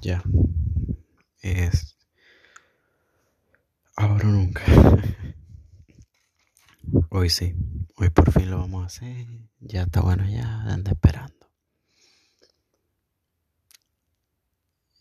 [0.00, 0.22] Ya.
[1.40, 1.96] Es.
[3.96, 4.62] Ahora nunca.
[7.10, 7.54] Hoy sí.
[7.96, 9.26] Hoy por fin lo vamos a hacer.
[9.60, 11.34] Ya está bueno, ya anda esperando.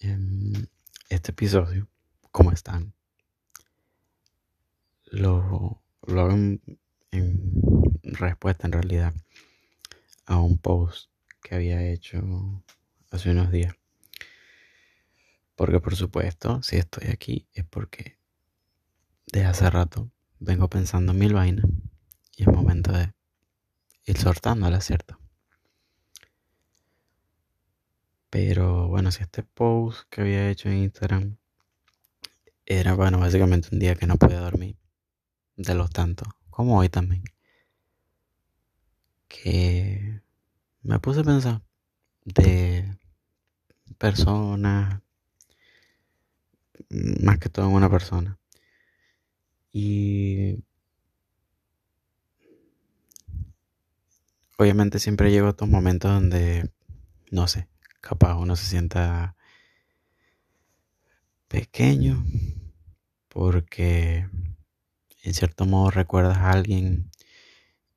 [0.00, 0.66] Em,
[1.08, 1.88] este episodio,
[2.30, 2.92] ¿cómo están?
[5.06, 6.60] Lo, lo hago en
[8.02, 9.14] respuesta en realidad
[10.26, 11.10] a un post
[11.42, 12.20] que había hecho
[13.10, 13.74] hace unos días.
[15.56, 18.18] Porque por supuesto, si estoy aquí es porque
[19.32, 21.66] de hace rato vengo pensando mil vainas
[22.36, 23.12] y es momento de
[24.06, 25.18] ir la ¿cierto?
[28.30, 31.36] Pero bueno, si este post que había hecho en Instagram
[32.64, 34.76] era, bueno, básicamente un día que no podía dormir
[35.56, 37.24] de los tantos, como hoy también,
[39.28, 40.22] que
[40.82, 41.62] me puse a pensar
[42.24, 42.98] de
[43.98, 45.01] personas,
[47.22, 48.38] más que todo en una persona.
[49.72, 50.62] Y
[54.58, 56.70] obviamente siempre llego a estos momentos donde,
[57.30, 57.68] no sé,
[58.00, 59.36] capaz uno se sienta
[61.48, 62.24] pequeño
[63.28, 64.28] porque
[65.22, 67.10] en cierto modo recuerdas a alguien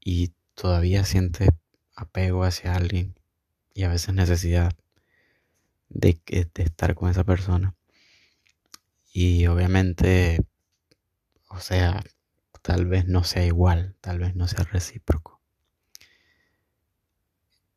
[0.00, 1.48] y todavía sientes
[1.94, 3.14] apego hacia alguien
[3.74, 4.72] y a veces necesidad
[5.88, 7.74] de, de estar con esa persona.
[9.12, 10.38] Y obviamente,
[11.48, 12.02] o sea,
[12.62, 15.40] tal vez no sea igual, tal vez no sea recíproco.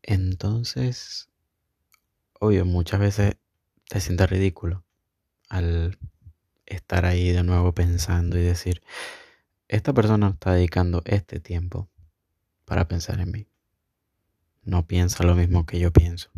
[0.03, 1.29] Entonces,
[2.39, 3.37] obvio, muchas veces
[3.87, 4.85] te sientes ridículo
[5.49, 5.97] al
[6.65, 8.83] estar ahí de nuevo pensando y decir,
[9.67, 11.89] esta persona está dedicando este tiempo
[12.65, 13.47] para pensar en mí.
[14.63, 16.29] No piensa lo mismo que yo pienso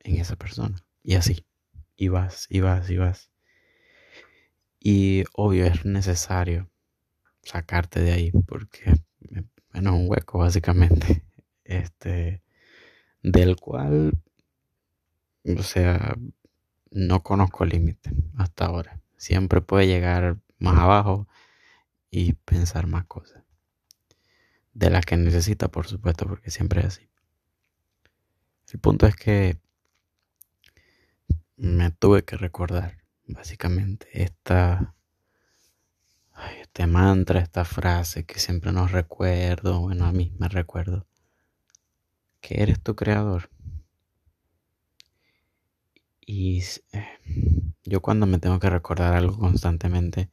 [0.00, 0.84] en esa persona.
[1.02, 1.46] Y así.
[1.96, 3.30] Y vas, y vas, y vas.
[4.88, 6.70] Y obvio es necesario
[7.42, 8.94] sacarte de ahí porque
[9.72, 11.24] bueno, un hueco básicamente.
[11.64, 12.44] Este
[13.20, 14.12] del cual
[15.58, 16.14] o sea,
[16.92, 19.00] no conozco límite hasta ahora.
[19.16, 21.26] Siempre puede llegar más abajo
[22.08, 23.42] y pensar más cosas.
[24.72, 27.08] De las que necesita, por supuesto, porque siempre es así.
[28.72, 29.58] El punto es que
[31.56, 34.94] me tuve que recordar, básicamente, esta,
[36.60, 41.06] este mantra, esta frase que siempre nos recuerdo, bueno, a mí me recuerdo,
[42.40, 43.50] que eres tu creador.
[46.20, 47.06] Y eh,
[47.84, 50.30] yo cuando me tengo que recordar algo constantemente,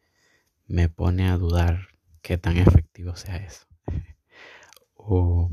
[0.67, 1.89] me pone a dudar
[2.21, 3.67] qué tan efectivo sea eso.
[4.95, 5.51] o,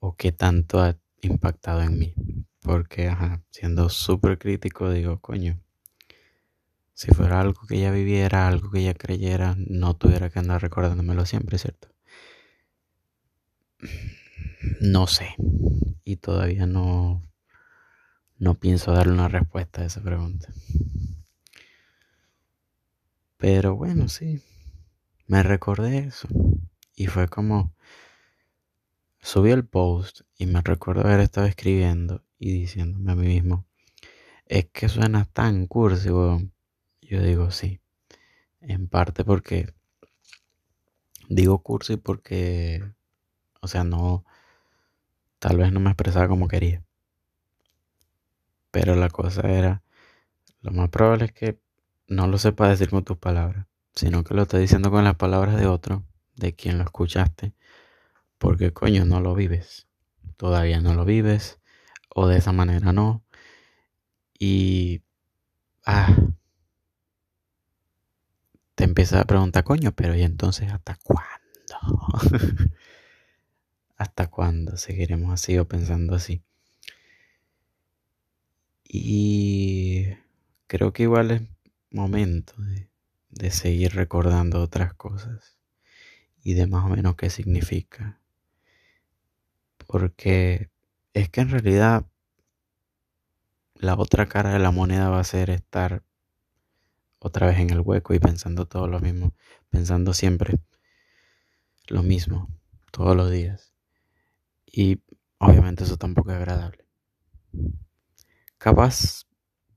[0.00, 2.14] o qué tanto ha impactado en mí.
[2.62, 5.60] Porque, ajá, siendo súper crítico, digo, coño,
[6.94, 11.24] si fuera algo que ella viviera, algo que ella creyera, no tuviera que andar recordándomelo
[11.24, 11.88] siempre, ¿cierto?
[14.80, 15.34] No sé.
[16.04, 17.22] Y todavía no,
[18.38, 20.52] no pienso darle una respuesta a esa pregunta.
[23.38, 24.42] Pero bueno, sí,
[25.26, 26.28] me recordé eso.
[26.94, 27.74] Y fue como,
[29.20, 33.66] subí el post y me recuerdo haber estado escribiendo y diciéndome a mí mismo,
[34.46, 37.80] es que suena tan cursi, Yo digo sí,
[38.60, 39.74] en parte porque,
[41.28, 42.82] digo cursi porque,
[43.60, 44.24] o sea, no,
[45.38, 46.82] tal vez no me expresaba como quería.
[48.70, 49.82] Pero la cosa era,
[50.62, 51.60] lo más probable es que
[52.08, 55.56] no lo sepa decir con tus palabras, sino que lo esté diciendo con las palabras
[55.56, 56.04] de otro,
[56.36, 57.52] de quien lo escuchaste,
[58.38, 59.88] porque coño, no lo vives.
[60.38, 61.59] Todavía no lo vives,
[62.14, 63.24] o de esa manera no.
[64.38, 65.02] Y...
[65.84, 66.14] Ah,
[68.74, 71.30] te empiezas a preguntar, coño, pero ¿y entonces hasta cuándo?
[73.96, 76.42] ¿Hasta cuándo seguiremos así o pensando así?
[78.84, 80.06] Y
[80.66, 81.42] creo que igual es
[81.90, 82.54] momento
[83.30, 85.58] de, seguir recordando otras cosas
[86.42, 88.18] y de más o menos qué significa.
[89.86, 90.69] Porque
[91.14, 92.06] es que en realidad
[93.74, 96.02] la otra cara de la moneda va a ser estar
[97.18, 99.34] otra vez en el hueco y pensando todo lo mismo,
[99.70, 100.58] pensando siempre
[101.88, 102.48] lo mismo,
[102.92, 103.72] todos los días.
[104.66, 105.02] Y
[105.38, 106.90] obviamente eso tampoco es agradable
[108.60, 109.24] capaz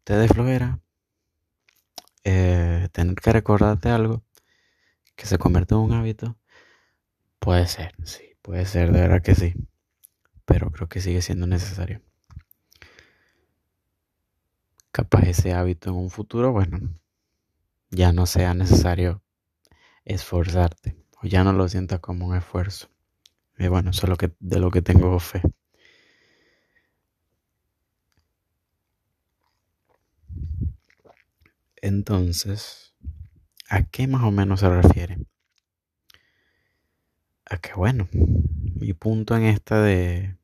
[0.03, 0.27] te dé
[2.25, 4.23] eh, tener que recordarte algo
[5.15, 6.37] que se convierte en un hábito.
[7.39, 9.53] Puede ser, sí, puede ser, de verdad que sí.
[10.45, 12.01] Pero creo que sigue siendo necesario.
[14.93, 16.77] capaz ese hábito en un futuro, bueno,
[17.89, 19.23] ya no sea necesario
[20.05, 22.89] esforzarte o ya no lo sientas como un esfuerzo.
[23.57, 25.41] Y bueno, eso es lo que, de lo que tengo fe.
[31.81, 32.93] Entonces,
[33.69, 35.17] ¿a qué más o menos se refiere?
[37.45, 38.07] A que bueno,
[38.75, 40.37] mi punto en esta de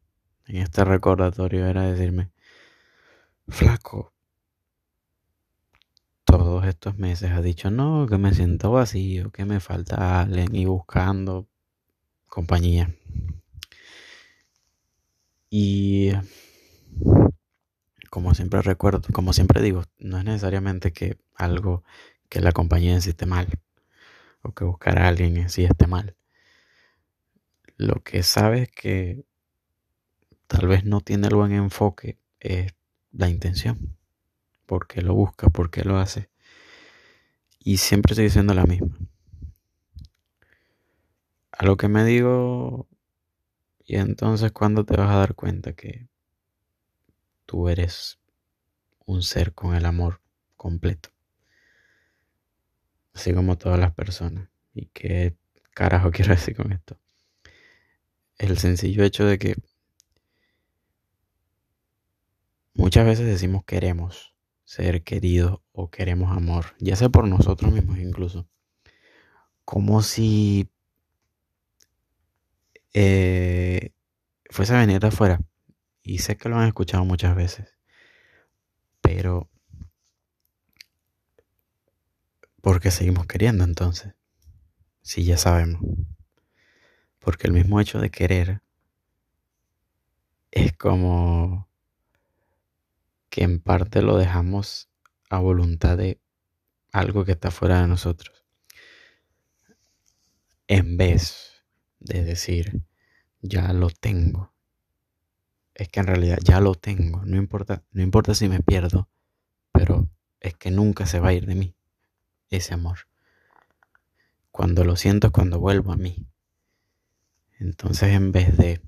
[0.47, 2.31] en este recordatorio era decirme,
[3.47, 4.13] flaco,
[6.25, 10.65] todos estos meses ha dicho, no, que me siento vacío, que me falta alguien y
[10.65, 11.47] buscando
[12.27, 12.95] compañía.
[15.49, 16.11] Y
[18.09, 21.83] como siempre recuerdo, como siempre digo, no es necesariamente que algo
[22.29, 23.47] que la compañía en sí esté mal
[24.41, 26.15] o que buscar a alguien en sí esté mal.
[27.79, 29.23] Lo que sabes que
[30.47, 32.73] tal vez no tiene el buen enfoque es
[33.13, 33.95] la intención.
[34.65, 35.47] ¿Por qué lo busca?
[35.47, 36.29] ¿Por qué lo hace?
[37.57, 38.97] Y siempre estoy diciendo la misma.
[41.53, 42.89] A lo que me digo,
[43.85, 46.09] y entonces cuando te vas a dar cuenta que
[47.45, 48.19] tú eres
[49.05, 50.19] un ser con el amor
[50.57, 51.11] completo.
[53.13, 54.49] Así como todas las personas.
[54.73, 55.37] ¿Y qué
[55.73, 56.99] carajo quiero decir con esto?
[58.39, 59.55] El sencillo hecho de que
[62.73, 64.33] muchas veces decimos queremos
[64.63, 68.47] ser queridos o queremos amor, ya sea por nosotros mismos incluso.
[69.65, 70.69] Como si
[72.93, 73.91] eh,
[74.49, 75.41] fuese a venir de afuera
[76.01, 77.77] y sé que lo han escuchado muchas veces.
[79.01, 79.49] Pero,
[82.61, 84.13] ¿por qué seguimos queriendo entonces?
[85.01, 85.81] Si ya sabemos.
[87.19, 88.61] Porque el mismo hecho de querer
[90.51, 91.67] es como
[93.29, 94.89] que en parte lo dejamos
[95.29, 96.19] a voluntad de
[96.91, 98.45] algo que está fuera de nosotros.
[100.67, 101.63] En vez
[101.99, 102.83] de decir,
[103.41, 104.53] ya lo tengo,
[105.73, 107.23] es que en realidad ya lo tengo.
[107.25, 109.09] No importa, no importa si me pierdo,
[109.71, 111.75] pero es que nunca se va a ir de mí
[112.49, 113.07] ese amor.
[114.51, 116.27] Cuando lo siento es cuando vuelvo a mí.
[117.59, 118.81] Entonces en vez de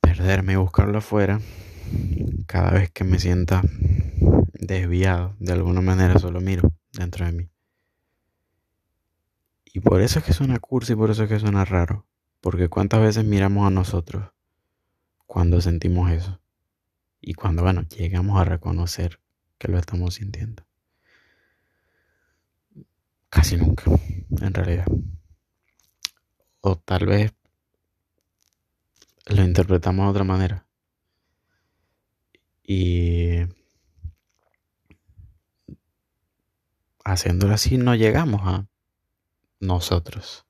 [0.00, 1.40] perderme y buscarlo afuera,
[2.46, 3.62] cada vez que me sienta
[4.54, 7.48] desviado, de alguna manera solo miro dentro de mí.
[9.74, 12.06] Y por eso es que suena cursi, por eso es que suena raro.
[12.40, 14.30] Porque cuántas veces miramos a nosotros
[15.26, 16.40] cuando sentimos eso.
[17.20, 19.20] Y cuando, bueno, llegamos a reconocer
[19.58, 20.64] que lo estamos sintiendo.
[23.30, 23.84] Casi nunca,
[24.40, 24.86] en realidad.
[26.68, 27.32] O tal vez
[29.26, 30.66] lo interpretamos de otra manera.
[32.64, 33.44] Y
[37.04, 38.66] haciéndolo así no llegamos a
[39.60, 40.46] nosotros.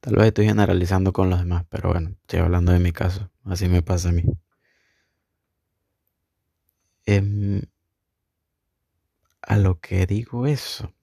[0.00, 3.30] Tal vez estoy generalizando con los demás, pero bueno, estoy hablando de mi caso.
[3.44, 4.22] Así me pasa a mí.
[7.06, 7.62] Em,
[9.42, 10.93] a lo que digo eso,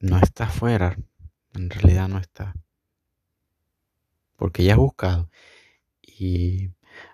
[0.00, 0.96] no está afuera.
[1.54, 2.54] En realidad no está.
[4.36, 5.30] Porque ya has buscado.
[6.02, 6.70] Y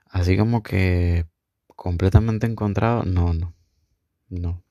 [0.09, 1.26] así como que
[1.69, 3.55] completamente encontrado, no, no.
[4.28, 4.62] No.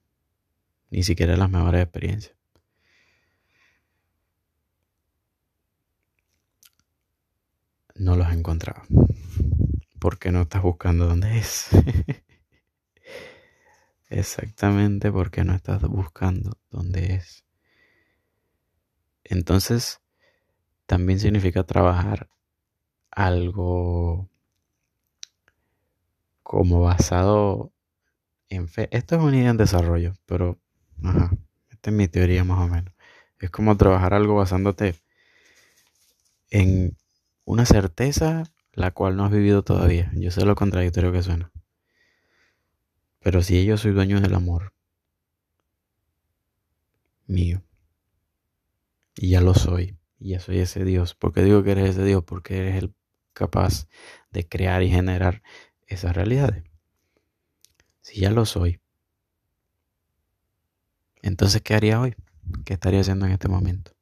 [0.90, 2.36] Ni siquiera las mejores experiencias.
[7.96, 8.84] no los has encontrado.
[10.00, 11.70] Porque no estás buscando dónde es.
[14.16, 17.44] Exactamente porque no estás buscando dónde es.
[19.26, 20.00] Entonces,
[20.88, 22.30] también significa trabajar
[23.12, 24.30] algo
[26.44, 27.72] como basado
[28.50, 28.90] en fe.
[28.92, 30.60] Esto es una idea en desarrollo, pero,
[31.04, 31.32] ajá,
[31.70, 32.94] esta es mi teoría más o menos.
[33.40, 34.96] Es como trabajar algo basándote
[36.50, 36.98] en
[37.46, 38.44] una certeza
[38.74, 40.12] la cual no has vivido todavía.
[40.16, 41.52] Yo sé lo contradictorio que suena.
[43.26, 44.72] Pero si yo soy dueño del amor
[47.26, 47.64] mío,
[49.16, 52.04] y ya lo soy, y ya soy ese Dios, ¿por qué digo que eres ese
[52.04, 52.24] Dios?
[52.24, 52.94] Porque eres el
[53.34, 53.88] capaz
[54.30, 55.42] de crear y generar
[55.88, 56.66] esas realidades.
[58.02, 58.80] Si ya lo soy,
[61.24, 62.14] entonces ¿qué haría hoy?
[62.64, 63.94] ¿Qué estaría haciendo en este momento?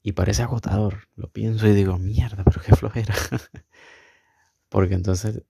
[0.00, 1.08] Y parece agotador.
[1.16, 3.16] Lo pienso y digo, mierda, pero qué flojera.
[4.68, 5.42] Porque entonces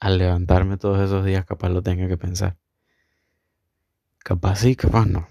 [0.00, 2.56] al levantarme todos esos días capaz lo tenga que pensar.
[4.18, 5.28] Capaz sí, capaz no.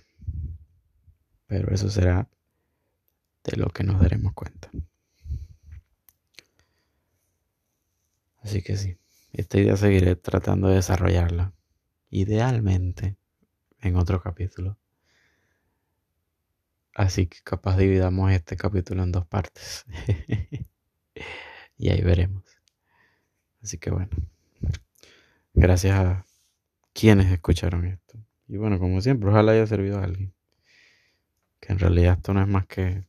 [1.47, 2.29] Pero eso será
[3.43, 4.69] de lo que nos daremos cuenta.
[8.43, 8.97] Así que sí,
[9.33, 11.53] esta idea seguiré tratando de desarrollarla.
[12.09, 13.17] Idealmente
[13.81, 14.77] en otro capítulo.
[16.93, 19.85] Así que capaz dividamos este capítulo en dos partes.
[21.77, 22.43] y ahí veremos.
[23.61, 24.09] Así que bueno.
[25.53, 26.25] Gracias a
[26.93, 28.17] quienes escucharon esto.
[28.47, 30.33] Y bueno, como siempre, ojalá haya servido a alguien.
[31.59, 33.05] Que en realidad esto no es más que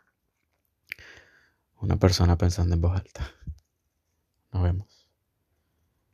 [1.81, 3.31] una persona pensando en voz alta.
[4.53, 5.02] Nos vemos.